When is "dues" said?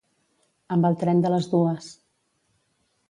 1.53-1.91